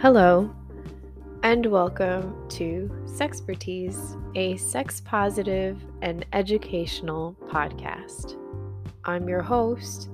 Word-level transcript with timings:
Hello, 0.00 0.50
and 1.42 1.66
welcome 1.66 2.48
to 2.48 2.90
Sexpertease, 3.04 4.16
a 4.34 4.56
sex 4.56 5.02
positive 5.02 5.78
and 6.00 6.24
educational 6.32 7.36
podcast. 7.48 8.38
I'm 9.04 9.28
your 9.28 9.42
host 9.42 10.08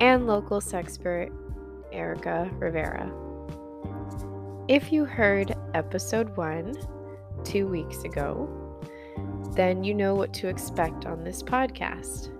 and 0.00 0.26
local 0.26 0.60
sexpert, 0.60 1.30
Erica 1.92 2.50
Rivera. 2.54 3.08
If 4.66 4.90
you 4.90 5.04
heard 5.04 5.54
episode 5.74 6.36
one 6.36 6.74
two 7.44 7.68
weeks 7.68 8.02
ago, 8.02 8.50
then 9.54 9.84
you 9.84 9.94
know 9.94 10.16
what 10.16 10.34
to 10.34 10.48
expect 10.48 11.06
on 11.06 11.22
this 11.22 11.40
podcast. 11.40 12.30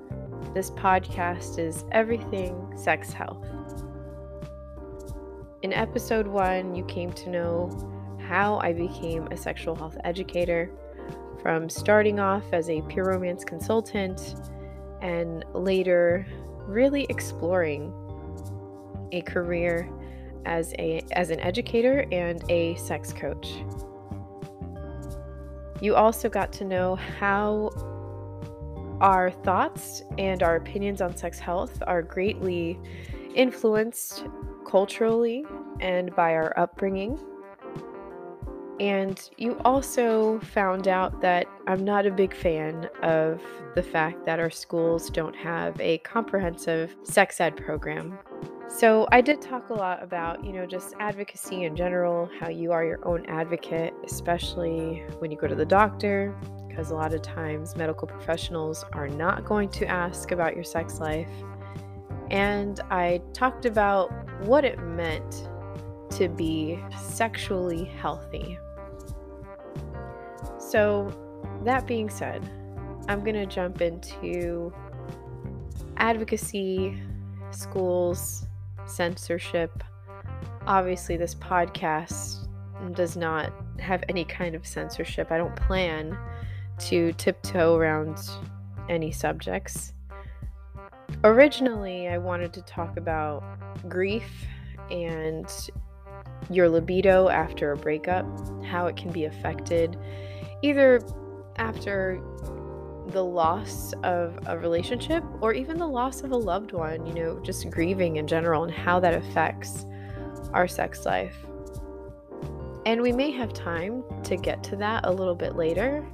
This 0.54 0.72
podcast 0.72 1.60
is 1.60 1.84
everything 1.92 2.76
sex 2.76 3.12
health. 3.12 3.46
In 5.62 5.74
episode 5.74 6.26
one, 6.26 6.74
you 6.74 6.84
came 6.84 7.12
to 7.12 7.28
know 7.28 8.16
how 8.26 8.58
I 8.62 8.72
became 8.72 9.26
a 9.26 9.36
sexual 9.36 9.74
health 9.74 9.98
educator 10.04 10.70
from 11.42 11.68
starting 11.68 12.18
off 12.18 12.44
as 12.52 12.70
a 12.70 12.80
pure 12.82 13.04
romance 13.04 13.44
consultant 13.44 14.36
and 15.02 15.44
later 15.52 16.26
really 16.66 17.04
exploring 17.10 17.92
a 19.12 19.20
career 19.22 19.90
as 20.46 20.72
a 20.78 21.02
as 21.12 21.28
an 21.28 21.40
educator 21.40 22.06
and 22.10 22.42
a 22.48 22.74
sex 22.76 23.12
coach. 23.12 23.62
You 25.82 25.94
also 25.94 26.30
got 26.30 26.52
to 26.54 26.64
know 26.64 26.94
how 26.94 27.70
our 29.02 29.30
thoughts 29.30 30.02
and 30.16 30.42
our 30.42 30.56
opinions 30.56 31.02
on 31.02 31.14
sex 31.16 31.38
health 31.38 31.82
are 31.86 32.00
greatly 32.00 32.78
influenced 33.34 34.24
culturally 34.64 35.44
and 35.80 36.14
by 36.14 36.34
our 36.34 36.58
upbringing. 36.58 37.18
And 38.80 39.30
you 39.36 39.58
also 39.62 40.40
found 40.40 40.88
out 40.88 41.20
that 41.20 41.46
I'm 41.66 41.84
not 41.84 42.06
a 42.06 42.10
big 42.10 42.34
fan 42.34 42.88
of 43.02 43.42
the 43.74 43.82
fact 43.82 44.24
that 44.24 44.40
our 44.40 44.48
schools 44.48 45.10
don't 45.10 45.36
have 45.36 45.78
a 45.80 45.98
comprehensive 45.98 46.96
sex 47.02 47.40
ed 47.40 47.58
program. 47.58 48.18
So, 48.68 49.06
I 49.10 49.20
did 49.20 49.42
talk 49.42 49.68
a 49.68 49.74
lot 49.74 50.02
about, 50.02 50.44
you 50.44 50.52
know, 50.52 50.64
just 50.64 50.94
advocacy 51.00 51.64
in 51.64 51.76
general, 51.76 52.30
how 52.38 52.48
you 52.48 52.72
are 52.72 52.84
your 52.84 53.06
own 53.06 53.26
advocate, 53.26 53.92
especially 54.04 55.04
when 55.18 55.30
you 55.30 55.36
go 55.36 55.48
to 55.48 55.56
the 55.56 55.66
doctor, 55.66 56.34
because 56.68 56.90
a 56.90 56.94
lot 56.94 57.12
of 57.12 57.20
times 57.20 57.76
medical 57.76 58.06
professionals 58.06 58.84
are 58.92 59.08
not 59.08 59.44
going 59.44 59.68
to 59.70 59.86
ask 59.86 60.30
about 60.30 60.54
your 60.54 60.64
sex 60.64 61.00
life. 61.00 61.28
And 62.30 62.80
I 62.90 63.20
talked 63.32 63.66
about 63.66 64.10
what 64.44 64.64
it 64.64 64.78
meant 64.78 65.48
to 66.10 66.28
be 66.28 66.78
sexually 66.98 67.84
healthy. 67.84 68.58
So, 70.58 71.12
that 71.64 71.86
being 71.86 72.08
said, 72.08 72.48
I'm 73.08 73.20
going 73.20 73.34
to 73.34 73.46
jump 73.46 73.80
into 73.80 74.72
advocacy, 75.96 77.00
schools, 77.50 78.46
censorship. 78.86 79.82
Obviously, 80.66 81.16
this 81.16 81.34
podcast 81.34 82.46
does 82.94 83.16
not 83.16 83.52
have 83.78 84.04
any 84.08 84.24
kind 84.24 84.54
of 84.54 84.66
censorship. 84.66 85.30
I 85.30 85.38
don't 85.38 85.54
plan 85.56 86.16
to 86.78 87.12
tiptoe 87.14 87.76
around 87.76 88.18
any 88.88 89.10
subjects. 89.10 89.92
Originally, 91.22 92.08
I 92.08 92.16
wanted 92.16 92.52
to 92.54 92.62
talk 92.62 92.96
about 92.96 93.42
grief 93.88 94.46
and 94.90 95.46
your 96.48 96.68
libido 96.68 97.28
after 97.28 97.72
a 97.72 97.76
breakup, 97.76 98.24
how 98.64 98.86
it 98.86 98.96
can 98.96 99.12
be 99.12 99.26
affected 99.26 99.98
either 100.62 101.00
after 101.56 102.20
the 103.08 103.22
loss 103.22 103.92
of 104.02 104.38
a 104.46 104.58
relationship 104.58 105.22
or 105.40 105.52
even 105.52 105.78
the 105.78 105.86
loss 105.86 106.22
of 106.22 106.30
a 106.32 106.36
loved 106.36 106.72
one, 106.72 107.04
you 107.04 107.12
know, 107.12 107.38
just 107.40 107.68
grieving 107.68 108.16
in 108.16 108.26
general 108.26 108.64
and 108.64 108.72
how 108.72 108.98
that 109.00 109.12
affects 109.12 109.84
our 110.52 110.66
sex 110.66 111.04
life. 111.04 111.36
And 112.86 113.02
we 113.02 113.12
may 113.12 113.30
have 113.32 113.52
time 113.52 114.04
to 114.24 114.36
get 114.36 114.62
to 114.64 114.76
that 114.76 115.04
a 115.04 115.12
little 115.12 115.34
bit 115.34 115.54
later. 115.54 116.06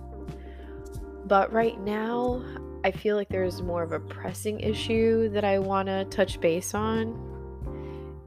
But 1.26 1.52
right 1.52 1.80
now, 1.80 2.42
I 2.86 2.92
feel 2.92 3.16
like 3.16 3.30
there's 3.30 3.62
more 3.62 3.82
of 3.82 3.90
a 3.90 3.98
pressing 3.98 4.60
issue 4.60 5.28
that 5.30 5.42
I 5.42 5.58
want 5.58 5.88
to 5.88 6.04
touch 6.04 6.40
base 6.40 6.72
on. 6.72 7.18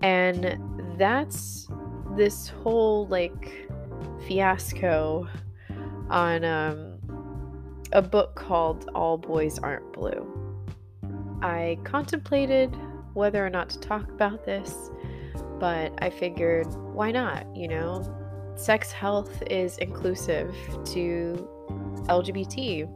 And 0.01 0.59
that's 0.97 1.69
this 2.17 2.49
whole 2.49 3.07
like 3.07 3.69
fiasco 4.27 5.29
on 6.09 6.43
um, 6.43 6.99
a 7.93 8.01
book 8.01 8.35
called 8.35 8.89
All 8.93 9.17
Boys 9.17 9.59
Aren't 9.59 9.93
Blue. 9.93 10.27
I 11.41 11.77
contemplated 11.85 12.75
whether 13.13 13.45
or 13.45 13.49
not 13.49 13.69
to 13.69 13.79
talk 13.79 14.09
about 14.09 14.43
this, 14.43 14.91
but 15.57 15.93
I 16.03 16.09
figured 16.09 16.67
why 16.93 17.11
not? 17.11 17.47
You 17.55 17.69
know, 17.69 18.53
sex 18.57 18.91
health 18.91 19.41
is 19.49 19.77
inclusive 19.77 20.53
to 20.87 21.47
LGBT, 22.07 22.89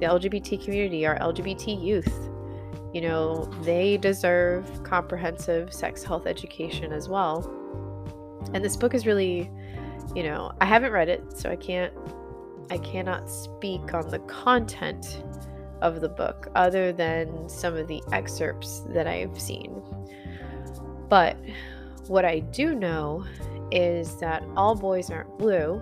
the 0.00 0.06
LGBT 0.06 0.62
community, 0.64 1.06
our 1.06 1.18
LGBT 1.18 1.82
youth. 1.82 2.30
You 2.92 3.00
know, 3.00 3.44
they 3.62 3.96
deserve 3.96 4.82
comprehensive 4.84 5.72
sex 5.72 6.04
health 6.04 6.26
education 6.26 6.92
as 6.92 7.08
well. 7.08 7.50
And 8.52 8.64
this 8.64 8.76
book 8.76 8.94
is 8.94 9.06
really, 9.06 9.50
you 10.14 10.22
know, 10.22 10.52
I 10.60 10.64
haven't 10.64 10.92
read 10.92 11.08
it, 11.08 11.36
so 11.36 11.50
I 11.50 11.56
can't 11.56 11.92
I 12.70 12.78
cannot 12.78 13.30
speak 13.30 13.92
on 13.92 14.08
the 14.08 14.20
content 14.20 15.22
of 15.82 16.00
the 16.00 16.08
book 16.08 16.48
other 16.54 16.92
than 16.92 17.48
some 17.48 17.76
of 17.76 17.88
the 17.88 18.02
excerpts 18.12 18.80
that 18.88 19.06
I've 19.06 19.38
seen. 19.38 19.82
But 21.08 21.36
what 22.06 22.24
I 22.24 22.40
do 22.40 22.74
know 22.74 23.24
is 23.70 24.16
that 24.20 24.42
All 24.56 24.74
Boys 24.74 25.10
Aren't 25.10 25.38
Blue, 25.38 25.78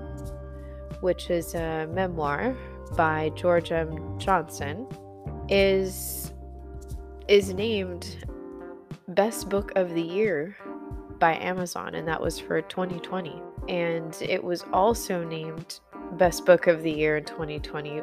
which 1.00 1.30
is 1.30 1.54
a 1.54 1.86
memoir 1.92 2.56
by 2.96 3.30
George 3.30 3.72
M. 3.72 4.18
Johnson, 4.18 4.86
is 5.48 6.32
is 7.28 7.52
named 7.54 8.24
Best 9.08 9.48
Book 9.48 9.72
of 9.76 9.94
the 9.94 10.02
Year 10.02 10.56
by 11.18 11.36
Amazon, 11.36 11.94
and 11.94 12.06
that 12.08 12.20
was 12.20 12.38
for 12.38 12.60
2020. 12.62 13.40
And 13.68 14.16
it 14.20 14.42
was 14.42 14.64
also 14.72 15.24
named 15.24 15.80
Best 16.12 16.44
Book 16.44 16.66
of 16.66 16.82
the 16.82 16.90
Year 16.90 17.18
in 17.18 17.24
2020 17.24 18.02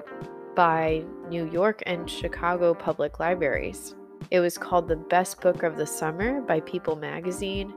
by 0.56 1.04
New 1.28 1.50
York 1.52 1.84
and 1.86 2.10
Chicago 2.10 2.74
Public 2.74 3.20
Libraries. 3.20 3.96
It 4.32 4.40
was 4.40 4.58
called 4.58 4.88
the 4.88 4.96
Best 4.96 5.42
Book 5.42 5.64
of 5.64 5.76
the 5.76 5.86
Summer 5.86 6.42
by 6.42 6.60
People 6.62 6.96
Magazine, 6.96 7.74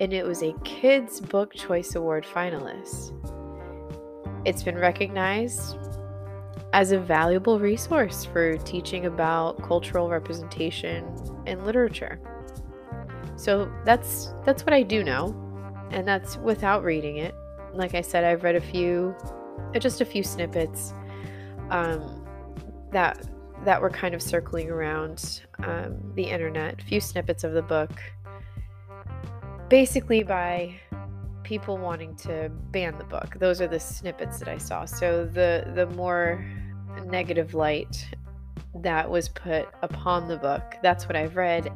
and 0.00 0.12
it 0.12 0.24
was 0.24 0.42
a 0.42 0.54
Kids 0.64 1.20
Book 1.20 1.54
Choice 1.54 1.94
Award 1.94 2.24
finalist. 2.24 3.12
It's 4.44 4.62
been 4.62 4.78
recognized 4.78 5.76
as 6.72 6.92
a 6.92 6.98
valuable 6.98 7.58
resource 7.58 8.24
for 8.24 8.56
teaching 8.58 9.06
about 9.06 9.62
cultural 9.62 10.08
representation 10.08 11.04
in 11.46 11.64
literature. 11.64 12.20
So 13.36 13.70
that's 13.84 14.34
that's 14.44 14.64
what 14.64 14.72
I 14.74 14.82
do 14.82 15.04
know, 15.04 15.34
and 15.90 16.06
that's 16.06 16.36
without 16.38 16.82
reading 16.84 17.18
it. 17.18 17.34
Like 17.72 17.94
I 17.94 18.00
said, 18.00 18.24
I've 18.24 18.42
read 18.42 18.56
a 18.56 18.60
few, 18.60 19.14
uh, 19.74 19.78
just 19.78 20.00
a 20.00 20.04
few 20.04 20.22
snippets 20.22 20.92
um, 21.70 22.26
that 22.92 23.26
that 23.64 23.80
were 23.80 23.90
kind 23.90 24.14
of 24.14 24.22
circling 24.22 24.70
around 24.70 25.42
um, 25.60 25.96
the 26.14 26.24
internet. 26.24 26.80
A 26.80 26.84
few 26.84 27.00
snippets 27.00 27.44
of 27.44 27.52
the 27.52 27.62
book, 27.62 27.92
basically 29.68 30.22
by 30.22 30.74
people 31.48 31.78
wanting 31.78 32.14
to 32.16 32.50
ban 32.70 32.96
the 32.98 33.04
book. 33.04 33.36
Those 33.38 33.60
are 33.60 33.68
the 33.68 33.80
snippets 33.80 34.38
that 34.38 34.48
I 34.48 34.58
saw. 34.58 34.84
So 34.84 35.24
the 35.24 35.72
the 35.74 35.86
more 35.86 36.44
negative 37.06 37.54
light 37.54 38.06
that 38.74 39.08
was 39.08 39.28
put 39.28 39.68
upon 39.82 40.28
the 40.28 40.36
book, 40.36 40.76
that's 40.82 41.06
what 41.06 41.16
I've 41.16 41.36
read 41.36 41.72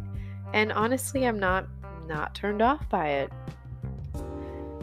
and 0.52 0.72
honestly, 0.72 1.26
I'm 1.26 1.38
not 1.38 1.66
not 2.06 2.34
turned 2.34 2.60
off 2.60 2.88
by 2.88 3.08
it. 3.08 3.32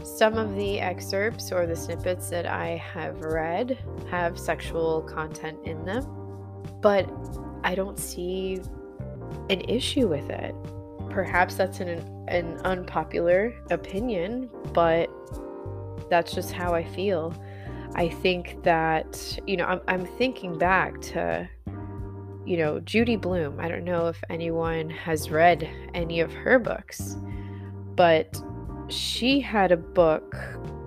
Some 0.04 0.38
of 0.38 0.56
the 0.56 0.80
excerpts 0.80 1.52
or 1.52 1.68
the 1.68 1.76
snippets 1.76 2.30
that 2.30 2.46
I 2.46 2.78
have 2.94 3.20
read 3.22 3.78
have 4.10 4.40
sexual 4.40 5.02
content 5.02 5.60
in 5.66 5.86
them, 5.86 6.06
but 6.82 7.10
I 7.64 7.76
don't 7.76 8.00
see 8.00 8.62
an 9.50 9.62
issue 9.62 10.08
with 10.08 10.30
it. 10.30 10.56
Perhaps 11.10 11.56
that's 11.56 11.82
in 11.82 11.90
an 11.90 12.19
an 12.30 12.60
unpopular 12.66 13.54
opinion, 13.72 14.50
but 14.74 15.10
that's 16.10 16.34
just 16.34 16.52
how 16.52 16.74
I 16.74 16.84
feel. 16.84 17.34
I 17.96 18.10
think 18.10 18.64
that, 18.64 19.40
you 19.48 19.58
know, 19.58 19.66
I'm, 19.66 19.82
I'm 19.88 20.06
thinking 20.06 20.58
back 20.58 21.02
to 21.02 21.50
you 22.50 22.58
know, 22.58 22.80
Judy 22.80 23.16
Blume. 23.16 23.60
I 23.60 23.68
don't 23.68 23.84
know 23.84 24.08
if 24.08 24.24
anyone 24.28 24.90
has 24.90 25.30
read 25.30 25.70
any 25.94 26.20
of 26.20 26.34
her 26.34 26.58
books, 26.58 27.16
but 27.96 28.42
she 28.88 29.40
had 29.40 29.72
a 29.72 29.78
book 29.78 30.36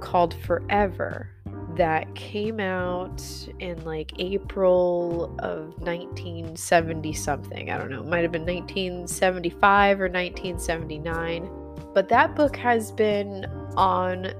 called 0.00 0.34
Forever 0.42 1.30
that 1.76 2.14
came 2.14 2.60
out 2.60 3.22
in 3.58 3.82
like 3.84 4.12
April 4.18 5.34
of 5.38 5.78
1970 5.80 7.12
something. 7.12 7.70
I 7.70 7.78
don't 7.78 7.90
know, 7.90 8.02
might 8.02 8.22
have 8.22 8.32
been 8.32 8.46
1975 8.46 10.00
or 10.00 10.08
1979. 10.08 11.50
But 11.94 12.08
that 12.08 12.34
book 12.34 12.56
has 12.56 12.90
been 12.92 13.46
on 13.76 14.32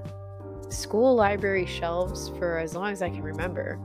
school 0.69 1.15
library 1.15 1.65
shelves 1.65 2.29
for 2.37 2.57
as 2.57 2.75
long 2.75 2.91
as 2.91 3.01
I 3.01 3.09
can 3.09 3.21
remember. 3.21 3.79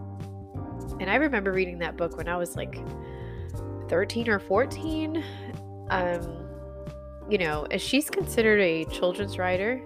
And 1.00 1.10
I 1.10 1.16
remember 1.16 1.52
reading 1.52 1.78
that 1.78 1.96
book 1.96 2.16
when 2.16 2.28
I 2.28 2.36
was 2.36 2.56
like 2.56 2.78
13 3.88 4.28
or 4.28 4.38
14. 4.38 5.22
Um, 5.90 6.48
you 7.28 7.38
know, 7.38 7.66
she's 7.76 8.08
considered 8.08 8.60
a 8.60 8.84
children's 8.86 9.38
writer 9.38 9.82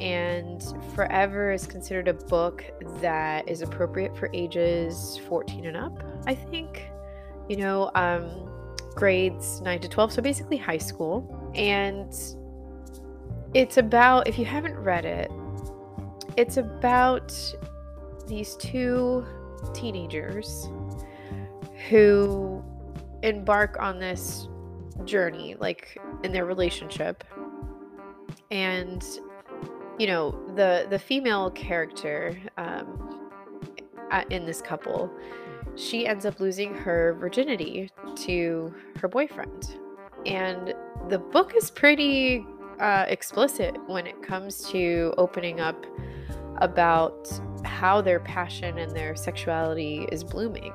and 0.00 0.62
Forever 0.94 1.52
is 1.52 1.66
considered 1.66 2.08
a 2.08 2.14
book 2.14 2.64
that 3.00 3.48
is 3.48 3.62
appropriate 3.62 4.16
for 4.16 4.30
ages 4.32 5.20
14 5.28 5.66
and 5.66 5.76
up, 5.76 6.02
I 6.26 6.34
think. 6.34 6.90
You 7.48 7.56
know, 7.56 7.90
um, 7.94 8.50
grades 8.94 9.60
9 9.60 9.80
to 9.80 9.88
12, 9.88 10.12
so 10.12 10.22
basically 10.22 10.56
high 10.56 10.78
school. 10.78 11.52
And 11.54 12.14
it's 13.54 13.76
about, 13.76 14.28
if 14.28 14.38
you 14.38 14.44
haven't 14.44 14.76
read 14.76 15.04
it, 15.04 15.30
it's 16.36 16.56
about 16.56 17.34
these 18.26 18.56
two 18.56 19.26
teenagers 19.74 20.68
who 21.88 22.64
embark 23.22 23.76
on 23.80 23.98
this 23.98 24.48
journey, 25.04 25.56
like 25.58 25.98
in 26.22 26.32
their 26.32 26.44
relationship. 26.44 27.24
And 28.50 29.04
you 29.98 30.06
know 30.06 30.30
the 30.54 30.86
the 30.90 30.98
female 30.98 31.50
character 31.50 32.36
um, 32.56 33.18
in 34.30 34.44
this 34.44 34.60
couple 34.60 35.10
she 35.76 36.06
ends 36.06 36.26
up 36.26 36.40
losing 36.40 36.74
her 36.74 37.14
virginity 37.20 37.90
to 38.16 38.74
her 38.96 39.06
boyfriend. 39.06 39.78
And 40.26 40.74
the 41.08 41.18
book 41.18 41.54
is 41.54 41.70
pretty 41.70 42.44
uh, 42.80 43.04
explicit 43.08 43.76
when 43.86 44.06
it 44.06 44.20
comes 44.20 44.68
to 44.70 45.14
opening 45.16 45.60
up 45.60 45.86
about 46.58 47.30
how 47.64 48.02
their 48.02 48.20
passion 48.20 48.78
and 48.78 48.94
their 48.94 49.14
sexuality 49.14 50.08
is 50.10 50.24
blooming 50.24 50.74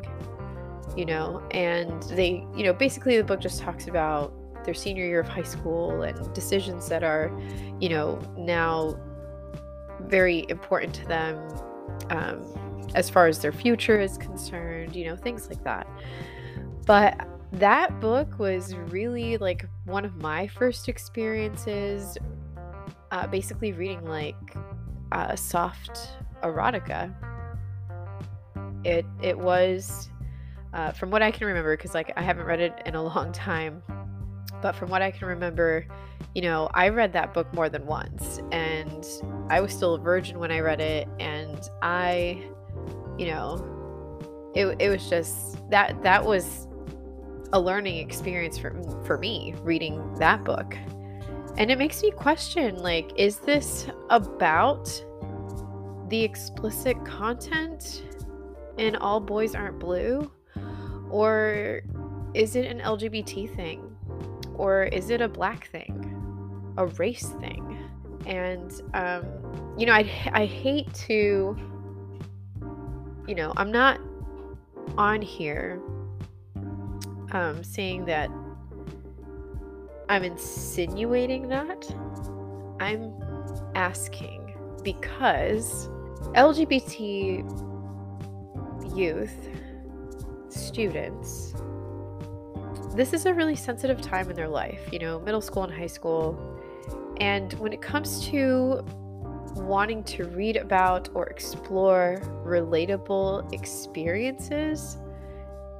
you 0.95 1.05
know? 1.05 1.41
And 1.51 2.01
they 2.03 2.45
you 2.55 2.63
know 2.63 2.73
basically 2.73 3.17
the 3.17 3.23
book 3.23 3.39
just 3.39 3.61
talks 3.61 3.87
about 3.87 4.33
their 4.63 4.73
senior 4.73 5.05
year 5.05 5.19
of 5.19 5.27
high 5.27 5.43
school 5.43 6.01
and 6.01 6.33
decisions 6.33 6.87
that 6.89 7.03
are 7.03 7.31
you 7.79 7.89
know 7.89 8.19
now 8.37 8.97
very 10.01 10.45
important 10.49 10.93
to 10.95 11.05
them 11.07 11.37
um, 12.09 12.45
as 12.95 13.09
far 13.09 13.27
as 13.27 13.39
their 13.39 13.51
future 13.51 13.99
is 13.99 14.17
concerned, 14.17 14.95
you 14.95 15.05
know, 15.05 15.15
things 15.15 15.47
like 15.49 15.63
that. 15.63 15.87
But 16.85 17.27
that 17.53 17.99
book 17.99 18.37
was 18.37 18.75
really 18.75 19.37
like 19.37 19.65
one 19.85 20.05
of 20.05 20.15
my 20.17 20.47
first 20.47 20.87
experiences, 20.89 22.17
uh, 23.11 23.27
basically 23.27 23.71
reading 23.71 24.05
like 24.05 24.35
uh, 25.11 25.35
soft 25.35 26.09
erotica. 26.43 27.13
It 28.83 29.05
it 29.21 29.37
was, 29.37 30.09
uh, 30.73 30.91
from 30.91 31.11
what 31.11 31.21
I 31.21 31.31
can 31.31 31.47
remember, 31.47 31.75
because 31.75 31.93
like 31.93 32.11
I 32.15 32.21
haven't 32.21 32.45
read 32.45 32.59
it 32.59 32.73
in 32.85 32.95
a 32.95 33.03
long 33.03 33.31
time, 33.33 33.81
but 34.61 34.75
from 34.75 34.89
what 34.89 35.01
I 35.01 35.11
can 35.11 35.27
remember, 35.27 35.85
you 36.33 36.41
know, 36.41 36.69
I 36.73 36.89
read 36.89 37.13
that 37.13 37.33
book 37.33 37.53
more 37.53 37.69
than 37.69 37.85
once 37.85 38.39
and 38.51 39.05
I 39.49 39.61
was 39.61 39.73
still 39.73 39.95
a 39.95 39.99
virgin 39.99 40.39
when 40.39 40.51
I 40.51 40.59
read 40.59 40.81
it 40.81 41.07
and 41.19 41.59
I, 41.81 42.43
you 43.17 43.27
know, 43.27 44.51
it, 44.55 44.75
it 44.79 44.89
was 44.89 45.09
just 45.09 45.69
that 45.69 46.01
that 46.03 46.25
was 46.25 46.67
a 47.53 47.59
learning 47.59 47.97
experience 47.97 48.57
for 48.57 48.73
for 49.05 49.17
me 49.17 49.53
reading 49.61 50.13
that 50.15 50.43
book. 50.43 50.75
And 51.57 51.71
it 51.71 51.77
makes 51.77 52.01
me 52.01 52.11
question 52.11 52.77
like 52.77 53.11
is 53.17 53.39
this 53.39 53.87
about 54.09 54.85
the 56.09 56.21
explicit 56.23 57.03
content 57.05 58.03
in 58.77 58.95
All 58.97 59.19
Boys 59.19 59.55
Aren't 59.55 59.79
Blue 59.79 60.31
or 61.09 61.81
is 62.33 62.55
it 62.55 62.65
an 62.65 62.79
LGBT 62.79 63.55
thing? 63.55 63.94
Or 64.57 64.83
is 64.83 65.09
it 65.09 65.21
a 65.21 65.27
black 65.27 65.67
thing, 65.67 66.73
a 66.77 66.87
race 66.87 67.29
thing? 67.39 67.77
And, 68.25 68.81
um, 68.93 69.25
you 69.77 69.85
know, 69.85 69.93
I, 69.93 70.09
I 70.33 70.45
hate 70.45 70.93
to, 71.07 71.57
you 73.27 73.35
know, 73.35 73.53
I'm 73.57 73.71
not 73.71 73.99
on 74.97 75.21
here 75.21 75.81
um, 77.31 77.63
saying 77.63 78.05
that 78.05 78.29
I'm 80.09 80.23
insinuating 80.23 81.49
that. 81.49 81.85
I'm 82.79 83.13
asking 83.75 84.55
because 84.83 85.89
LGBT 86.35 87.43
youth, 88.95 89.49
students, 90.49 91.55
this 92.95 93.13
is 93.13 93.25
a 93.25 93.33
really 93.33 93.55
sensitive 93.55 94.01
time 94.01 94.29
in 94.29 94.35
their 94.35 94.47
life, 94.47 94.79
you 94.91 94.99
know, 94.99 95.19
middle 95.19 95.41
school 95.41 95.63
and 95.63 95.73
high 95.73 95.87
school. 95.87 96.37
And 97.19 97.53
when 97.53 97.73
it 97.73 97.81
comes 97.81 98.25
to 98.27 98.85
wanting 99.55 100.03
to 100.03 100.25
read 100.25 100.57
about 100.57 101.09
or 101.13 101.27
explore 101.27 102.21
relatable 102.45 103.53
experiences, 103.53 104.97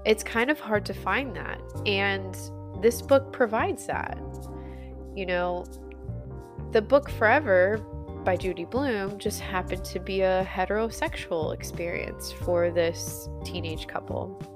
it's 0.06 0.24
kind 0.24 0.52
of 0.52 0.60
hard 0.60 0.86
to 0.86 0.94
find 0.94 1.36
that. 1.36 1.60
And 1.86 2.38
this 2.82 3.02
book 3.02 3.32
provides 3.32 3.88
that. 3.88 4.18
You 5.16 5.26
know, 5.26 5.66
the 6.72 6.82
book 6.82 7.10
Forever 7.10 7.78
by 8.26 8.36
Judy 8.36 8.66
Blume 8.66 9.18
just 9.20 9.40
happened 9.40 9.86
to 9.86 10.00
be 10.00 10.22
a 10.22 10.44
heterosexual 10.44 11.54
experience 11.54 12.32
for 12.32 12.72
this 12.72 13.30
teenage 13.46 13.88
couple. 13.88 14.55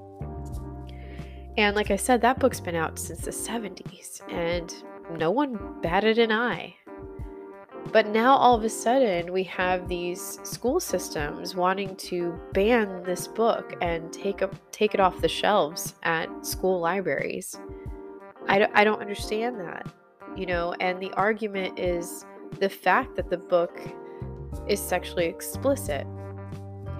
And 1.56 1.76
like 1.76 1.90
I 1.90 1.96
said, 1.96 2.20
that 2.22 2.38
book's 2.38 2.60
been 2.60 2.76
out 2.76 2.98
since 2.98 3.20
the 3.20 3.30
70s, 3.30 4.22
and 4.32 4.72
no 5.18 5.30
one 5.30 5.80
batted 5.82 6.18
an 6.18 6.32
eye. 6.32 6.76
But 7.92 8.06
now 8.06 8.36
all 8.36 8.54
of 8.54 8.62
a 8.62 8.68
sudden, 8.68 9.32
we 9.32 9.42
have 9.44 9.88
these 9.88 10.38
school 10.44 10.78
systems 10.78 11.56
wanting 11.56 11.96
to 11.96 12.38
ban 12.52 13.02
this 13.02 13.26
book 13.26 13.74
and 13.80 14.12
take, 14.12 14.42
a, 14.42 14.50
take 14.70 14.94
it 14.94 15.00
off 15.00 15.20
the 15.20 15.28
shelves 15.28 15.94
at 16.04 16.28
school 16.46 16.78
libraries. 16.78 17.58
I 18.48 18.68
I 18.74 18.84
don't 18.84 19.00
understand 19.00 19.58
that, 19.60 19.86
you 20.36 20.46
know, 20.46 20.74
and 20.80 21.00
the 21.00 21.12
argument 21.12 21.78
is 21.78 22.24
the 22.58 22.68
fact 22.68 23.16
that 23.16 23.28
the 23.28 23.38
book 23.38 23.80
is 24.68 24.80
sexually 24.80 25.26
explicit. 25.26 26.06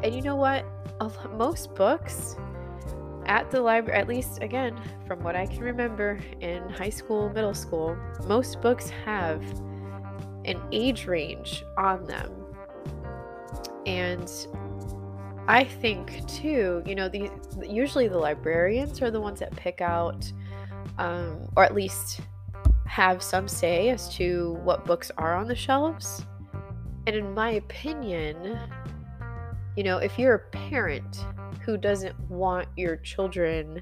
And 0.03 0.15
you 0.15 0.23
know 0.23 0.37
what? 0.37 0.65
Most 1.37 1.75
books 1.75 2.37
at 3.27 3.51
the 3.51 3.61
library, 3.61 3.99
at 4.01 4.09
least 4.09 4.43
again, 4.43 4.81
from 5.07 5.23
what 5.23 5.37
I 5.37 5.47
can 5.47 5.61
remember 5.61 6.19
in 6.41 6.69
high 6.69 6.91
school, 6.91 7.31
middle 7.31 7.55
school, 7.55 7.97
most 8.27 8.61
books 8.61 8.91
have 9.05 9.43
an 10.45 10.61
age 10.73 11.07
range 11.07 11.65
on 11.77 12.05
them. 12.07 12.33
And 13.87 14.31
I 15.49 15.65
think 15.65 16.27
too, 16.29 16.83
you 16.87 16.95
know, 16.95 17.09
the 17.09 17.31
usually 17.63 18.09
the 18.09 18.19
librarians 18.19 19.03
are 19.03 19.11
the 19.11 19.21
ones 19.21 19.41
that 19.41 19.55
pick 19.57 19.81
out, 19.81 20.31
um, 20.99 21.49
or 21.57 21.65
at 21.65 21.75
least 21.75 22.21
have 22.87 23.23
some 23.23 23.49
say 23.49 23.91
as 23.91 24.13
to 24.17 24.59
what 24.65 24.85
books 24.85 25.11
are 25.17 25.35
on 25.35 25.47
the 25.47 25.55
shelves. 25.55 26.25
And 27.07 27.17
in 27.17 27.35
my 27.35 27.53
opinion, 27.53 28.59
you 29.77 29.85
know, 29.85 29.99
if 29.99 30.19
you're 30.19 30.35
a 30.35 30.39
parent 30.51 31.25
who 31.71 31.77
doesn't 31.77 32.19
want 32.29 32.67
your 32.77 32.97
children 32.97 33.81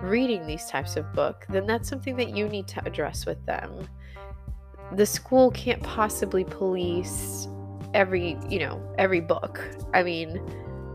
reading 0.00 0.46
these 0.46 0.66
types 0.66 0.96
of 0.96 1.10
book, 1.14 1.46
then 1.48 1.66
that's 1.66 1.88
something 1.88 2.14
that 2.14 2.36
you 2.36 2.46
need 2.46 2.68
to 2.68 2.84
address 2.84 3.24
with 3.24 3.44
them. 3.46 3.88
The 4.92 5.06
school 5.06 5.50
can't 5.52 5.82
possibly 5.82 6.44
police 6.44 7.48
every, 7.94 8.36
you 8.50 8.58
know, 8.58 8.82
every 8.98 9.22
book. 9.22 9.66
I 9.94 10.02
mean, 10.02 10.42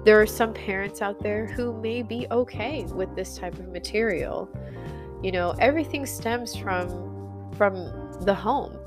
there 0.06 0.22
are 0.22 0.28
some 0.28 0.54
parents 0.54 1.02
out 1.02 1.20
there 1.24 1.48
who 1.48 1.74
may 1.82 2.04
be 2.04 2.28
okay 2.30 2.86
with 2.86 3.16
this 3.16 3.36
type 3.36 3.56
of 3.56 3.70
material. 3.70 4.48
You 5.24 5.32
know, 5.32 5.56
everything 5.58 6.06
stems 6.06 6.56
from 6.56 7.52
from 7.58 7.76
the 8.22 8.36
home. 8.36 8.78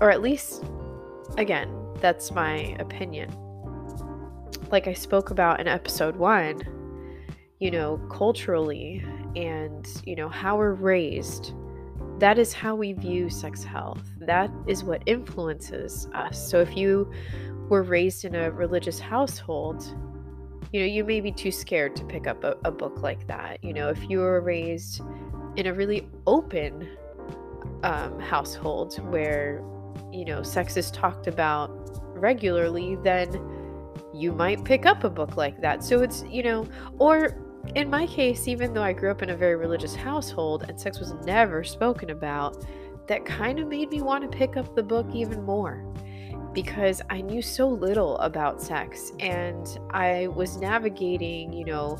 Or 0.00 0.10
at 0.10 0.22
least 0.22 0.64
again, 1.36 1.70
that's 2.00 2.30
my 2.30 2.74
opinion 2.78 3.30
like 4.70 4.86
I 4.86 4.92
spoke 4.92 5.30
about 5.30 5.60
in 5.60 5.68
episode 5.68 6.16
one, 6.16 6.62
you 7.58 7.70
know, 7.70 7.98
culturally 8.10 9.04
and, 9.36 9.86
you 10.04 10.16
know, 10.16 10.28
how 10.28 10.56
we're 10.56 10.74
raised, 10.74 11.52
that 12.18 12.38
is 12.38 12.52
how 12.52 12.74
we 12.74 12.92
view 12.92 13.28
sex 13.30 13.64
health. 13.64 14.02
That 14.18 14.50
is 14.66 14.84
what 14.84 15.02
influences 15.06 16.08
us. 16.14 16.50
So 16.50 16.60
if 16.60 16.76
you 16.76 17.10
were 17.68 17.82
raised 17.82 18.24
in 18.24 18.34
a 18.34 18.50
religious 18.50 18.98
household, 19.00 19.82
you 20.72 20.80
know, 20.80 20.86
you 20.86 21.04
may 21.04 21.20
be 21.20 21.32
too 21.32 21.50
scared 21.50 21.96
to 21.96 22.04
pick 22.04 22.26
up 22.26 22.44
a, 22.44 22.56
a 22.64 22.70
book 22.70 23.02
like 23.02 23.26
that. 23.26 23.62
You 23.64 23.72
know, 23.72 23.88
if 23.88 24.08
you 24.08 24.18
were 24.18 24.40
raised 24.40 25.00
in 25.56 25.66
a 25.66 25.74
really 25.74 26.08
open 26.26 26.88
um, 27.82 28.20
household 28.20 28.96
where, 29.10 29.64
you 30.12 30.24
know, 30.24 30.42
sex 30.42 30.76
is 30.76 30.90
talked 30.90 31.26
about 31.26 31.70
regularly, 32.14 32.96
then 33.02 33.30
you 34.14 34.32
might 34.32 34.64
pick 34.64 34.86
up 34.86 35.04
a 35.04 35.10
book 35.10 35.36
like 35.36 35.60
that. 35.60 35.84
So 35.84 36.02
it's, 36.02 36.24
you 36.24 36.42
know, 36.42 36.66
or 36.98 37.36
in 37.74 37.88
my 37.90 38.06
case, 38.06 38.48
even 38.48 38.72
though 38.72 38.82
I 38.82 38.92
grew 38.92 39.10
up 39.10 39.22
in 39.22 39.30
a 39.30 39.36
very 39.36 39.56
religious 39.56 39.94
household 39.94 40.64
and 40.68 40.80
sex 40.80 40.98
was 40.98 41.12
never 41.24 41.62
spoken 41.62 42.10
about, 42.10 42.64
that 43.06 43.24
kind 43.24 43.58
of 43.58 43.68
made 43.68 43.90
me 43.90 44.02
want 44.02 44.30
to 44.30 44.36
pick 44.36 44.56
up 44.56 44.74
the 44.74 44.82
book 44.82 45.06
even 45.12 45.42
more 45.42 45.84
because 46.52 47.00
I 47.10 47.20
knew 47.20 47.42
so 47.42 47.68
little 47.68 48.16
about 48.18 48.60
sex 48.60 49.12
and 49.20 49.78
I 49.90 50.28
was 50.28 50.56
navigating, 50.56 51.52
you 51.52 51.64
know, 51.64 51.98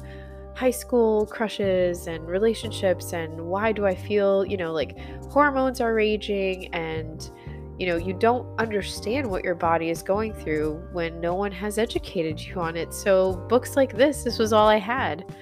high 0.54 0.70
school 0.70 1.26
crushes 1.26 2.06
and 2.06 2.26
relationships 2.26 3.12
and 3.12 3.40
why 3.40 3.72
do 3.72 3.86
I 3.86 3.94
feel, 3.94 4.44
you 4.44 4.56
know, 4.56 4.72
like 4.72 4.98
hormones 5.30 5.80
are 5.80 5.94
raging 5.94 6.72
and 6.74 7.30
you 7.80 7.86
know, 7.86 7.96
you 7.96 8.12
don't 8.12 8.46
understand 8.60 9.28
what 9.28 9.42
your 9.42 9.54
body 9.54 9.88
is 9.88 10.02
going 10.02 10.34
through 10.34 10.86
when 10.92 11.18
no 11.18 11.34
one 11.34 11.50
has 11.50 11.78
educated 11.78 12.38
you 12.38 12.56
on 12.56 12.76
it. 12.76 12.92
So, 12.92 13.36
books 13.48 13.74
like 13.74 13.96
this, 13.96 14.22
this 14.22 14.38
was 14.38 14.52
all 14.52 14.68
I 14.68 14.76
had. 14.76 15.34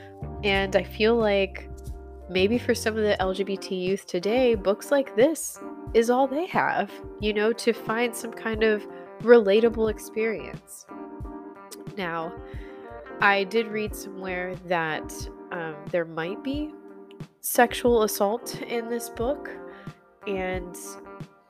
And 0.44 0.76
I 0.76 0.84
feel 0.84 1.16
like 1.16 1.68
maybe 2.30 2.56
for 2.56 2.76
some 2.76 2.96
of 2.96 3.02
the 3.02 3.16
LGBT 3.18 3.82
youth 3.82 4.06
today, 4.06 4.54
books 4.54 4.92
like 4.92 5.16
this 5.16 5.58
is 5.94 6.10
all 6.10 6.28
they 6.28 6.46
have, 6.46 6.92
you 7.18 7.32
know, 7.32 7.52
to 7.54 7.72
find 7.72 8.14
some 8.14 8.32
kind 8.32 8.62
of 8.62 8.86
relatable 9.22 9.90
experience. 9.90 10.86
Now, 11.96 12.32
I 13.20 13.44
did 13.44 13.66
read 13.66 13.96
somewhere 13.96 14.54
that 14.66 15.12
um, 15.50 15.74
there 15.90 16.04
might 16.04 16.44
be 16.44 16.72
sexual 17.40 18.04
assault 18.04 18.62
in 18.62 18.88
this 18.88 19.08
book, 19.08 19.50
and 20.28 20.76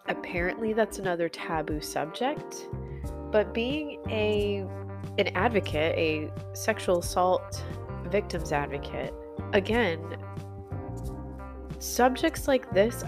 apparently 0.08 0.72
that's 0.72 0.98
another 0.98 1.28
taboo 1.28 1.80
subject. 1.80 2.68
But 3.30 3.52
being 3.54 4.00
a 4.08 4.66
an 5.18 5.28
advocate, 5.34 5.96
a 5.96 6.30
sexual 6.54 6.98
assault 7.00 7.64
victims 8.04 8.52
advocate, 8.52 9.12
again, 9.52 10.00
subjects 11.78 12.48
like 12.48 12.70
this 12.72 13.04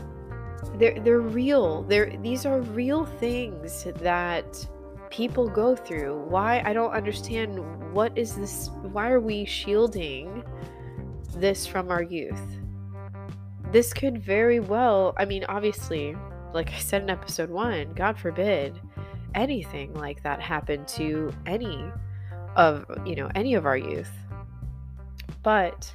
they're 0.75 0.99
they're 1.01 1.21
real. 1.21 1.83
They're 1.83 2.17
these 2.23 2.47
are 2.47 2.61
real 2.61 3.05
things 3.05 3.87
that 3.97 4.69
people 5.11 5.49
go 5.49 5.75
through. 5.75 6.25
Why 6.29 6.63
I 6.65 6.73
don't 6.73 6.93
understand 6.93 7.93
what 7.93 8.17
is 8.17 8.37
this 8.37 8.71
why 8.93 9.11
are 9.11 9.21
we 9.21 9.45
shielding 9.45 10.45
this 11.37 11.67
from 11.67 11.91
our 11.91 12.03
youth? 12.03 12.59
This 13.73 13.93
could 13.93 14.23
very 14.23 14.59
well, 14.59 15.15
I 15.17 15.25
mean, 15.25 15.45
obviously, 15.49 16.17
like 16.53 16.71
I 16.73 16.79
said 16.79 17.03
in 17.03 17.11
episode 17.11 17.51
1, 17.51 17.95
God 17.95 18.19
forbid 18.19 18.79
anything 19.35 19.95
like 19.95 20.23
that 20.23 20.41
happened 20.41 20.89
to 20.89 21.33
any 21.47 21.85
of, 22.57 22.85
you 23.07 23.15
know, 23.15 23.31
any 23.35 23.55
of 23.55 23.67
our 23.67 23.77
youth. 23.77 24.11
But 25.43 25.93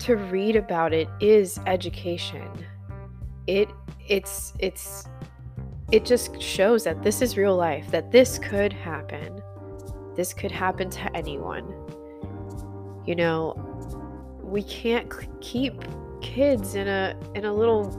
to 0.00 0.16
read 0.16 0.56
about 0.56 0.92
it 0.92 1.08
is 1.20 1.58
education. 1.66 2.50
It 3.46 3.68
it's 4.08 4.52
it's 4.58 5.04
it 5.92 6.04
just 6.04 6.40
shows 6.40 6.84
that 6.84 7.02
this 7.02 7.22
is 7.22 7.36
real 7.36 7.56
life, 7.56 7.90
that 7.90 8.10
this 8.10 8.38
could 8.38 8.72
happen. 8.72 9.40
This 10.16 10.32
could 10.32 10.50
happen 10.50 10.90
to 10.90 11.16
anyone. 11.16 11.72
You 13.06 13.14
know, 13.14 13.54
we 14.42 14.62
can't 14.64 15.12
keep 15.40 15.84
kids 16.20 16.74
in 16.74 16.88
a 16.88 17.16
in 17.34 17.44
a 17.44 17.52
little 17.52 17.90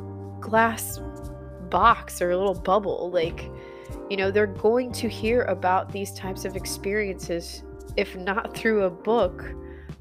glass 0.42 1.00
box 1.70 2.22
or 2.22 2.32
a 2.32 2.38
little 2.38 2.54
bubble 2.54 3.10
like 3.12 3.50
you 4.10 4.18
know 4.18 4.32
they're 4.32 4.48
going 4.48 4.92
to 4.92 5.08
hear 5.08 5.44
about 5.44 5.92
these 5.92 6.14
types 6.14 6.46
of 6.46 6.56
experiences 6.56 7.64
if 7.96 8.16
not 8.16 8.56
through 8.56 8.84
a 8.84 8.90
book 8.90 9.46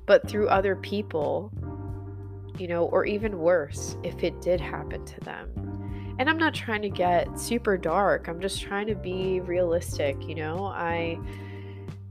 but 0.07 0.29
through 0.29 0.49
other 0.49 0.77
people 0.77 1.53
you 2.59 2.69
know 2.69 2.87
or 2.87 3.05
even 3.05 3.39
worse 3.39 3.97
if 4.03 4.23
it 4.23 4.41
did 4.41 4.61
happen 4.61 5.05
to 5.05 5.21
them 5.21 5.67
and 6.19 6.31
I'm 6.31 6.39
not 6.39 6.55
trying 6.55 6.83
to 6.83 6.89
get 6.89 7.39
super 7.39 7.77
dark. 7.77 8.29
I'm 8.29 8.41
just 8.41 8.63
trying 8.63 8.87
to 8.87 8.95
be 8.95 9.41
realistic, 9.41 10.17
you 10.27 10.35
know? 10.35 10.65
I 10.65 11.19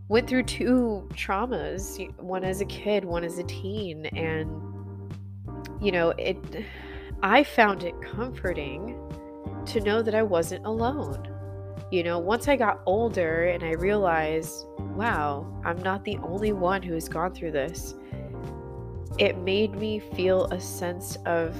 went 0.07 0.29
through 0.29 0.43
two 0.43 1.07
traumas, 1.13 2.13
one 2.19 2.43
as 2.43 2.61
a 2.61 2.65
kid, 2.65 3.03
one 3.03 3.23
as 3.23 3.39
a 3.39 3.43
teen, 3.43 4.05
and 4.07 4.61
you 5.81 5.91
know, 5.91 6.09
it 6.11 6.37
I 7.23 7.43
found 7.43 7.83
it 7.83 7.95
comforting 8.01 8.99
to 9.67 9.81
know 9.81 10.01
that 10.01 10.15
I 10.15 10.23
wasn't 10.23 10.65
alone. 10.65 11.31
You 11.91 12.03
know, 12.03 12.19
once 12.19 12.47
I 12.47 12.55
got 12.55 12.81
older 12.85 13.45
and 13.45 13.63
I 13.63 13.71
realized, 13.71 14.65
wow, 14.95 15.45
I'm 15.63 15.81
not 15.83 16.03
the 16.03 16.17
only 16.17 16.51
one 16.51 16.81
who 16.81 16.93
has 16.93 17.07
gone 17.07 17.33
through 17.33 17.51
this. 17.51 17.95
It 19.17 19.37
made 19.37 19.75
me 19.75 19.99
feel 19.99 20.45
a 20.45 20.59
sense 20.59 21.17
of 21.25 21.55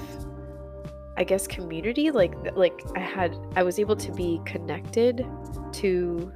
I 1.18 1.24
guess 1.24 1.46
community 1.46 2.10
like 2.10 2.34
like 2.54 2.82
I 2.94 3.00
had 3.00 3.34
I 3.56 3.62
was 3.62 3.78
able 3.78 3.96
to 3.96 4.12
be 4.12 4.40
connected 4.44 5.26
to 5.72 6.32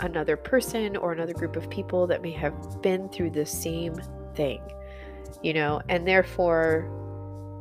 another 0.00 0.36
person 0.36 0.96
or 0.96 1.12
another 1.12 1.34
group 1.34 1.56
of 1.56 1.68
people 1.68 2.06
that 2.06 2.22
may 2.22 2.32
have 2.32 2.80
been 2.80 3.08
through 3.10 3.30
the 3.30 3.44
same 3.44 3.94
thing. 4.34 4.62
You 5.42 5.52
know, 5.52 5.82
and 5.88 6.06
therefore 6.06 7.01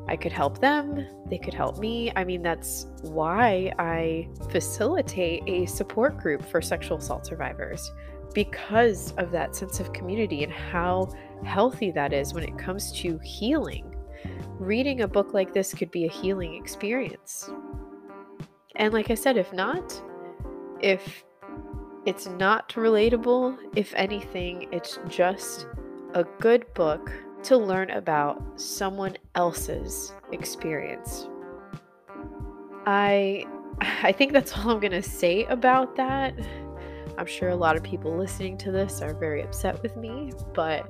I 0.08 0.16
could 0.16 0.32
help 0.32 0.60
them, 0.60 1.08
they 1.28 1.38
could 1.38 1.54
help 1.54 1.78
me. 1.78 2.12
I 2.16 2.24
mean, 2.24 2.42
that's 2.42 2.88
why 3.02 3.72
I 3.80 4.28
facilitate 4.50 5.44
a 5.48 5.66
support 5.66 6.18
group 6.18 6.44
for 6.44 6.62
sexual 6.62 6.98
assault 6.98 7.26
survivors 7.26 7.92
because 8.34 9.14
of 9.18 9.32
that 9.32 9.56
sense 9.56 9.80
of 9.80 9.94
community 9.94 10.44
and 10.44 10.52
how 10.52 11.10
healthy 11.46 11.92
that 11.92 12.14
is 12.14 12.34
when 12.34 12.44
it 12.44 12.58
comes 12.58 12.92
to 12.94 13.20
healing 13.24 13.96
reading 14.60 15.02
a 15.02 15.08
book 15.08 15.34
like 15.34 15.54
this 15.54 15.74
could 15.74 15.90
be 15.92 16.06
a 16.06 16.10
healing 16.10 16.56
experience. 16.56 17.50
And 18.76 18.94
like 18.94 19.10
I 19.10 19.16
said, 19.16 19.38
if 19.38 19.52
not, 19.52 20.02
if 20.82 21.24
it's 22.06 22.28
not 22.28 22.70
relatable, 22.70 23.58
if 23.76 23.94
anything, 23.96 24.68
it's 24.72 25.00
just 25.08 25.68
a 26.14 26.24
good 26.40 26.72
book 26.74 27.12
to 27.44 27.58
learn 27.58 27.90
about 27.92 28.42
someone 28.60 29.18
else's 29.36 30.14
experience. 30.32 31.28
I 32.86 33.46
I 34.04 34.12
think 34.12 34.34
that's 34.34 34.56
all 34.58 34.70
I'm 34.70 34.80
going 34.80 34.92
to 34.92 35.02
say 35.02 35.46
about 35.46 35.96
that. 35.96 36.36
I'm 37.18 37.26
sure 37.26 37.50
a 37.50 37.56
lot 37.56 37.76
of 37.76 37.84
people 37.84 38.16
listening 38.16 38.58
to 38.60 38.72
this 38.72 39.02
are 39.02 39.14
very 39.14 39.42
upset 39.42 39.82
with 39.82 39.96
me, 39.98 40.32
but 40.54 40.90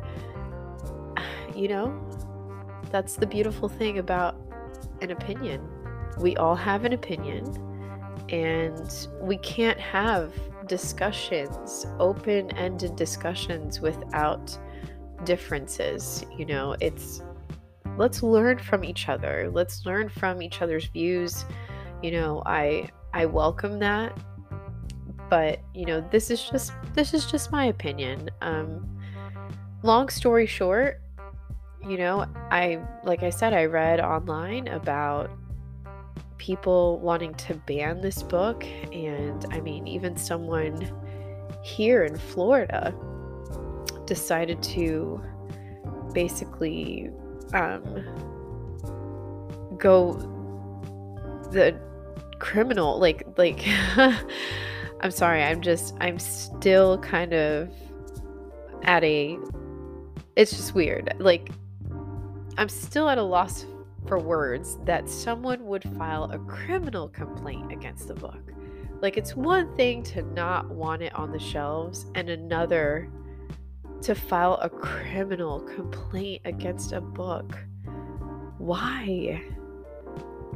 you 1.55 1.67
know, 1.67 2.09
that's 2.91 3.15
the 3.15 3.25
beautiful 3.25 3.69
thing 3.69 3.97
about 3.97 4.35
an 5.01 5.11
opinion. 5.11 5.67
We 6.19 6.35
all 6.35 6.55
have 6.55 6.85
an 6.85 6.93
opinion, 6.93 7.45
and 8.29 9.07
we 9.21 9.37
can't 9.37 9.79
have 9.79 10.33
discussions, 10.67 11.85
open 11.99 12.51
ended 12.51 12.95
discussions 12.95 13.81
without 13.81 14.57
differences. 15.25 16.25
You 16.37 16.45
know, 16.45 16.75
it's 16.79 17.21
let's 17.97 18.23
learn 18.23 18.57
from 18.57 18.83
each 18.83 19.09
other. 19.09 19.49
Let's 19.51 19.85
learn 19.85 20.09
from 20.09 20.41
each 20.41 20.61
other's 20.61 20.85
views. 20.85 21.45
You 22.01 22.11
know, 22.11 22.43
I 22.45 22.89
I 23.13 23.25
welcome 23.25 23.79
that. 23.79 24.17
But, 25.29 25.61
you 25.73 25.85
know, 25.85 26.05
this 26.11 26.29
is 26.29 26.43
just 26.43 26.73
this 26.93 27.13
is 27.13 27.25
just 27.25 27.51
my 27.51 27.65
opinion. 27.65 28.29
Um 28.41 28.99
long 29.83 30.09
story 30.09 30.45
short, 30.45 31.01
you 31.87 31.97
know, 31.97 32.25
I, 32.51 32.79
like 33.03 33.23
I 33.23 33.29
said, 33.29 33.53
I 33.53 33.65
read 33.65 33.99
online 33.99 34.67
about 34.67 35.31
people 36.37 36.99
wanting 36.99 37.33
to 37.35 37.55
ban 37.55 38.01
this 38.01 38.23
book. 38.23 38.63
And 38.91 39.45
I 39.51 39.61
mean, 39.61 39.87
even 39.87 40.15
someone 40.15 40.91
here 41.63 42.03
in 42.03 42.17
Florida 42.17 42.93
decided 44.05 44.61
to 44.63 45.21
basically 46.13 47.09
um, 47.53 47.83
go 49.77 50.13
the 51.51 51.79
criminal 52.39 52.99
like 52.99 53.27
like 53.37 53.63
I'm 55.01 55.11
sorry 55.11 55.43
I'm 55.43 55.61
just 55.61 55.95
I'm 55.99 56.17
still 56.17 56.97
kind 56.99 57.33
of 57.33 57.69
at 58.83 59.03
a 59.03 59.37
it's 60.35 60.51
just 60.51 60.73
weird 60.73 61.13
like 61.19 61.51
I'm 62.57 62.69
still 62.69 63.09
at 63.09 63.17
a 63.17 63.23
loss 63.23 63.65
for 64.07 64.19
words 64.19 64.77
that 64.85 65.09
someone 65.09 65.65
would 65.65 65.83
file 65.97 66.25
a 66.31 66.39
criminal 66.39 67.07
complaint 67.07 67.71
against 67.71 68.07
the 68.07 68.13
book. 68.13 68.51
Like, 69.01 69.17
it's 69.17 69.35
one 69.35 69.75
thing 69.75 70.03
to 70.03 70.21
not 70.21 70.69
want 70.69 71.01
it 71.01 71.13
on 71.15 71.31
the 71.31 71.39
shelves, 71.39 72.05
and 72.15 72.29
another 72.29 73.09
to 74.01 74.15
file 74.15 74.55
a 74.61 74.69
criminal 74.69 75.59
complaint 75.59 76.41
against 76.45 76.91
a 76.91 77.01
book. 77.01 77.57
Why? 78.57 79.43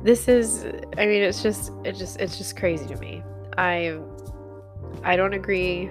This 0.04 0.28
is 0.28 0.66
I 0.98 1.06
mean 1.06 1.24
it's 1.24 1.42
just 1.42 1.72
it 1.84 1.94
just 1.94 2.20
it's 2.20 2.38
just 2.38 2.58
crazy 2.58 2.86
to 2.88 2.98
me. 2.98 3.24
I 3.58 4.00
I 5.04 5.16
don't 5.16 5.34
agree 5.34 5.90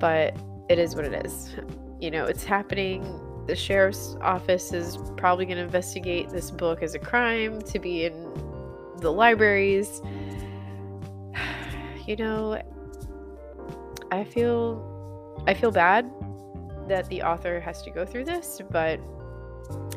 but 0.00 0.34
it 0.68 0.78
is 0.78 0.96
what 0.96 1.04
it 1.04 1.26
is. 1.26 1.54
You 2.00 2.10
know, 2.10 2.24
it's 2.24 2.42
happening. 2.42 3.20
The 3.46 3.54
sheriff's 3.54 4.16
office 4.22 4.72
is 4.72 4.98
probably 5.16 5.44
going 5.44 5.58
to 5.58 5.62
investigate 5.62 6.30
this 6.30 6.50
book 6.50 6.82
as 6.82 6.94
a 6.94 6.98
crime 6.98 7.60
to 7.62 7.78
be 7.78 8.06
in 8.06 8.28
the 8.98 9.12
libraries. 9.12 10.00
You 12.06 12.16
know, 12.16 12.60
I 14.10 14.24
feel 14.24 14.89
I 15.46 15.54
feel 15.54 15.70
bad 15.70 16.10
that 16.88 17.08
the 17.08 17.22
author 17.22 17.60
has 17.60 17.82
to 17.82 17.90
go 17.90 18.04
through 18.04 18.24
this, 18.24 18.60
but 18.70 19.00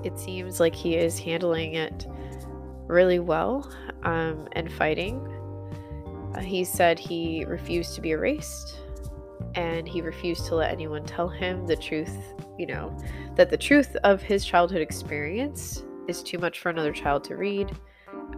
it 0.03 0.17
seems 0.17 0.59
like 0.59 0.75
he 0.75 0.95
is 0.95 1.17
handling 1.19 1.75
it 1.75 2.07
really 2.87 3.19
well 3.19 3.71
um, 4.03 4.47
and 4.53 4.71
fighting. 4.71 5.19
Uh, 6.35 6.39
he 6.39 6.63
said 6.63 6.99
he 6.99 7.45
refused 7.45 7.95
to 7.95 8.01
be 8.01 8.11
erased 8.11 8.79
and 9.55 9.87
he 9.87 10.01
refused 10.01 10.45
to 10.47 10.55
let 10.55 10.71
anyone 10.71 11.03
tell 11.05 11.27
him 11.27 11.67
the 11.67 11.75
truth, 11.75 12.17
you 12.57 12.65
know, 12.65 12.95
that 13.35 13.49
the 13.49 13.57
truth 13.57 13.95
of 14.03 14.21
his 14.21 14.45
childhood 14.45 14.81
experience 14.81 15.83
is 16.07 16.23
too 16.23 16.37
much 16.37 16.59
for 16.59 16.69
another 16.69 16.91
child 16.91 17.23
to 17.25 17.35
read. 17.35 17.71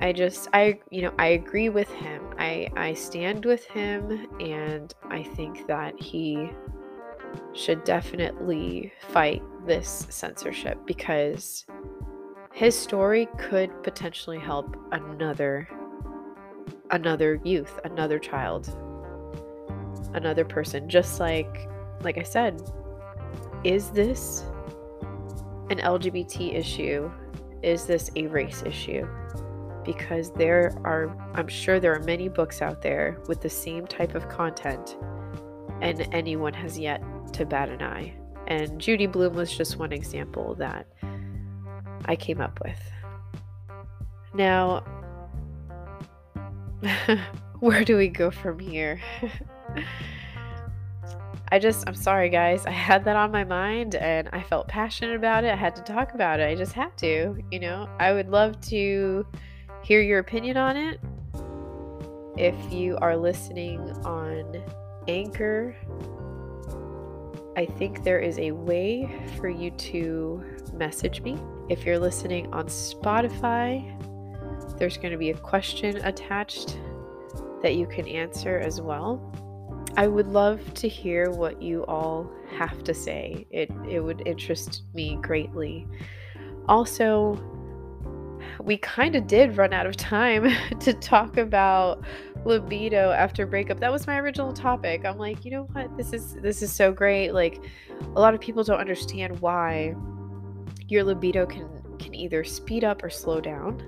I 0.02 0.12
just 0.12 0.50
I 0.54 0.80
you 0.90 1.04
know, 1.04 1.14
I 1.18 1.28
agree 1.28 1.70
with 1.70 1.90
him. 1.90 2.22
I 2.38 2.70
I 2.76 2.94
stand 2.94 3.46
with 3.46 3.66
him 3.66 4.28
and 4.42 4.94
I 5.10 5.24
think 5.24 5.68
that 5.68 6.00
he 6.00 6.52
should 7.54 7.84
definitely 7.84 8.92
fight 9.10 9.42
this 9.66 10.08
censorship 10.10 10.78
because 10.86 11.66
his 12.54 12.78
story 12.78 13.28
could 13.38 13.72
potentially 13.84 14.40
help 14.40 14.78
another 14.92 15.68
another 16.92 17.40
youth, 17.44 17.80
another 17.84 18.20
child 18.20 18.70
another 20.14 20.46
person. 20.46 20.88
Just 20.88 21.20
like 21.20 21.68
like 22.02 22.18
I 22.18 22.24
said 22.24 22.62
is 23.64 23.90
this 23.90 24.46
an 25.72 25.80
LGBT 25.80 26.54
issue? 26.54 27.12
Is 27.64 27.86
this 27.86 28.12
a 28.16 28.28
race 28.28 28.62
issue? 28.64 29.08
Because 29.84 30.32
there 30.32 30.72
are 30.84 31.16
I'm 31.34 31.48
sure 31.48 31.80
there 31.80 31.96
are 31.96 32.04
many 32.04 32.30
books 32.30 32.62
out 32.62 32.82
there 32.82 33.18
with 33.28 33.42
the 33.42 33.50
same 33.50 33.88
type 33.88 34.14
of 34.14 34.30
content 34.30 34.98
and 35.82 36.08
anyone 36.14 36.54
has 36.54 36.78
yet 36.78 37.04
to 37.36 37.46
bat 37.46 37.70
an 37.70 37.82
eye 37.82 38.14
and 38.48 38.80
Judy 38.80 39.08
Blume 39.08 39.34
was 39.34 39.56
just 39.56 39.78
one 39.78 39.92
example 39.92 40.56
that 40.56 40.88
I 42.06 42.16
came 42.16 42.42
up 42.42 42.60
with 42.64 42.80
now 44.34 44.84
where 47.60 47.84
do 47.84 47.98
we 47.98 48.08
go 48.08 48.32
from 48.32 48.60
here 48.60 49.00
I 51.52 51.60
just, 51.60 51.88
I'm 51.88 51.96
sorry, 51.96 52.30
guys. 52.30 52.66
I 52.66 52.72
had 52.72 53.06
that 53.06 53.16
on 53.16 53.32
my 53.32 53.44
mind 53.44 53.96
and 53.96 54.28
I 54.34 54.42
felt 54.42 54.68
passionate 54.68 55.16
about 55.16 55.44
it. 55.44 55.52
I 55.52 55.56
had 55.56 55.76
to 55.76 55.84
talk 55.84 56.14
about 56.14 56.40
it. 56.40 56.50
I 56.50 56.56
just 56.56 56.74
had 56.74 56.98
to, 56.98 57.38
you 57.52 57.60
know. 57.60 57.88
I 58.00 58.14
would 58.14 58.30
love 58.30 58.60
to 58.62 59.26
hear 59.84 60.02
your 60.02 60.20
opinion 60.20 60.58
on 60.58 60.76
it. 60.76 61.00
If 62.36 62.56
you 62.74 62.98
are 62.98 63.16
listening 63.16 63.80
on 64.04 64.64
Anchor, 65.08 65.76
I 67.58 67.66
think 67.66 68.04
there 68.04 68.20
is 68.20 68.38
a 68.38 68.52
way 68.52 69.10
for 69.38 69.50
you 69.50 69.72
to 69.72 70.44
message 70.74 71.22
me. 71.22 71.38
If 71.70 71.86
you're 71.86 72.00
listening 72.00 72.54
on 72.54 72.68
Spotify, 72.68 73.92
there's 74.78 74.98
going 74.98 75.12
to 75.12 75.18
be 75.18 75.30
a 75.30 75.38
question 75.38 75.98
attached 76.06 76.78
that 77.62 77.76
you 77.76 77.88
can 77.88 78.08
answer 78.08 78.60
as 78.60 78.82
well. 78.82 79.32
I 79.98 80.08
would 80.08 80.28
love 80.28 80.74
to 80.76 80.90
hear 80.90 81.32
what 81.32 81.62
you 81.62 81.86
all 81.86 82.30
have 82.58 82.84
to 82.84 82.94
say. 82.94 83.48
It 83.50 83.72
it 83.90 84.02
would 84.02 84.22
interest 84.26 84.84
me 84.94 85.18
greatly. 85.22 85.88
Also, 86.68 87.40
we 88.62 88.78
kind 88.78 89.16
of 89.16 89.28
did 89.28 89.56
run 89.56 89.72
out 89.72 89.86
of 89.86 89.96
time 89.96 90.54
to 90.82 90.94
talk 90.94 91.38
about 91.38 92.04
libido 92.46 93.12
after 93.12 93.46
breakup. 93.46 93.80
That 93.80 93.92
was 93.92 94.08
my 94.08 94.20
original 94.20 94.54
topic. 94.54 95.04
I'm 95.04 95.18
like, 95.18 95.44
you 95.44 95.52
know 95.52 95.64
what? 95.74 95.96
This 95.98 96.14
is 96.14 96.36
this 96.36 96.62
is 96.62 96.72
so 96.72 96.92
great. 96.92 97.32
Like 97.32 97.64
a 98.16 98.20
lot 98.20 98.34
of 98.34 98.40
people 98.40 98.64
don't 98.64 98.80
understand 98.80 99.40
why 99.40 99.96
your 100.88 101.04
libido 101.04 101.46
can 101.46 101.70
can 102.00 102.14
either 102.14 102.44
speed 102.44 102.84
up 102.84 103.04
or 103.04 103.10
slow 103.10 103.42
down 103.42 103.82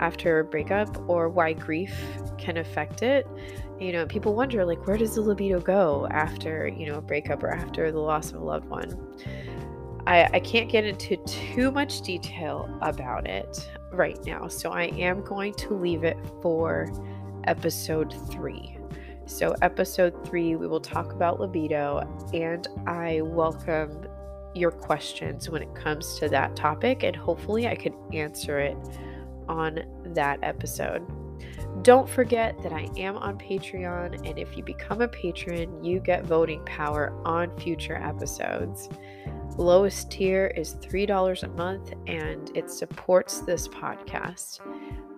after 0.00 0.40
a 0.40 0.44
breakup 0.44 1.08
or 1.08 1.28
why 1.28 1.52
grief 1.52 1.94
can 2.38 2.56
affect 2.56 3.02
it 3.02 3.26
you 3.78 3.92
know 3.92 4.06
people 4.06 4.34
wonder 4.34 4.64
like 4.64 4.84
where 4.86 4.96
does 4.96 5.14
the 5.14 5.20
libido 5.20 5.60
go 5.60 6.08
after 6.10 6.66
you 6.68 6.86
know 6.86 6.98
a 6.98 7.00
breakup 7.00 7.42
or 7.42 7.50
after 7.50 7.92
the 7.92 7.98
loss 7.98 8.32
of 8.32 8.40
a 8.40 8.44
loved 8.44 8.68
one 8.68 8.96
I, 10.06 10.24
I 10.32 10.40
can't 10.40 10.68
get 10.68 10.84
into 10.84 11.16
too 11.26 11.70
much 11.70 12.00
detail 12.00 12.68
about 12.80 13.28
it 13.28 13.70
right 13.92 14.18
now 14.24 14.48
so 14.48 14.70
i 14.70 14.84
am 14.84 15.22
going 15.22 15.54
to 15.54 15.74
leave 15.74 16.02
it 16.02 16.16
for 16.40 16.88
episode 17.44 18.14
three 18.30 18.76
so 19.26 19.54
episode 19.62 20.14
three 20.26 20.56
we 20.56 20.66
will 20.66 20.80
talk 20.80 21.12
about 21.12 21.40
libido 21.40 22.00
and 22.34 22.68
i 22.86 23.20
welcome 23.22 24.06
your 24.54 24.70
questions 24.70 25.48
when 25.48 25.62
it 25.62 25.74
comes 25.74 26.18
to 26.18 26.28
that 26.28 26.54
topic 26.54 27.02
and 27.02 27.16
hopefully 27.16 27.68
i 27.68 27.74
can 27.74 27.94
answer 28.12 28.58
it 28.58 28.76
on 29.48 29.78
that 30.04 30.38
episode 30.42 31.06
don't 31.80 32.08
forget 32.08 32.62
that 32.62 32.72
I 32.72 32.88
am 32.96 33.16
on 33.16 33.38
Patreon, 33.38 34.28
and 34.28 34.38
if 34.38 34.56
you 34.56 34.62
become 34.62 35.00
a 35.00 35.08
patron, 35.08 35.82
you 35.82 35.98
get 36.00 36.24
voting 36.24 36.62
power 36.64 37.12
on 37.24 37.56
future 37.58 37.96
episodes. 37.96 38.88
Lowest 39.56 40.10
tier 40.10 40.48
is 40.48 40.74
$3 40.76 41.42
a 41.42 41.48
month, 41.48 41.92
and 42.06 42.54
it 42.54 42.70
supports 42.70 43.40
this 43.40 43.68
podcast. 43.68 44.60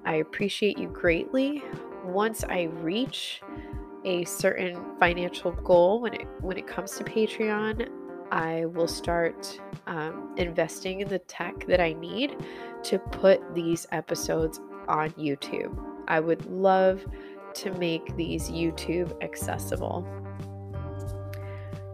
I 0.06 0.16
appreciate 0.16 0.78
you 0.78 0.88
greatly. 0.88 1.62
Once 2.04 2.44
I 2.44 2.64
reach 2.64 3.40
a 4.04 4.24
certain 4.24 4.78
financial 5.00 5.52
goal 5.52 6.00
when 6.00 6.14
it 6.14 6.26
when 6.40 6.58
it 6.58 6.66
comes 6.66 6.92
to 6.98 7.04
Patreon, 7.04 7.88
I 8.30 8.66
will 8.66 8.88
start 8.88 9.60
um, 9.86 10.34
investing 10.36 11.00
in 11.00 11.08
the 11.08 11.20
tech 11.20 11.66
that 11.66 11.80
I 11.80 11.94
need 11.94 12.36
to 12.84 12.98
put 12.98 13.54
these 13.54 13.86
episodes 13.92 14.60
on 14.88 15.10
YouTube. 15.12 15.78
I 16.08 16.20
would 16.20 16.44
love 16.46 17.04
to 17.54 17.72
make 17.74 18.16
these 18.16 18.50
YouTube 18.50 19.22
accessible. 19.22 20.06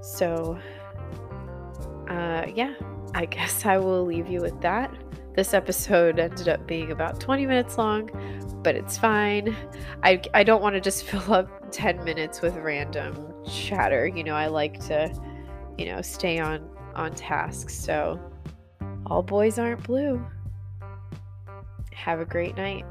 So, 0.00 0.58
uh, 2.08 2.46
yeah, 2.54 2.74
I 3.14 3.24
guess 3.30 3.66
I 3.66 3.78
will 3.78 4.04
leave 4.04 4.28
you 4.28 4.40
with 4.40 4.60
that. 4.62 4.92
This 5.40 5.54
episode 5.54 6.18
ended 6.18 6.50
up 6.50 6.66
being 6.66 6.92
about 6.92 7.18
20 7.18 7.46
minutes 7.46 7.78
long, 7.78 8.10
but 8.62 8.76
it's 8.76 8.98
fine. 8.98 9.56
I, 10.02 10.20
I 10.34 10.44
don't 10.44 10.60
want 10.60 10.74
to 10.74 10.82
just 10.82 11.04
fill 11.06 11.32
up 11.32 11.72
10 11.72 12.04
minutes 12.04 12.42
with 12.42 12.56
random 12.56 13.32
chatter. 13.50 14.06
You 14.06 14.22
know, 14.22 14.34
I 14.34 14.48
like 14.48 14.78
to, 14.88 15.10
you 15.78 15.86
know, 15.86 16.02
stay 16.02 16.38
on 16.40 16.68
on 16.94 17.14
task. 17.14 17.70
So, 17.70 18.20
all 19.06 19.22
boys 19.22 19.58
aren't 19.58 19.82
blue. 19.82 20.22
Have 21.94 22.20
a 22.20 22.26
great 22.26 22.58
night. 22.58 22.84